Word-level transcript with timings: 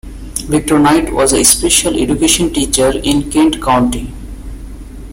Victor 0.49 0.79
Knight 0.79 1.13
was 1.13 1.31
a 1.31 1.43
special 1.43 1.95
education 2.01 2.51
teacher 2.51 2.89
in 3.03 3.29
Kent 3.29 3.61
County. 3.61 4.11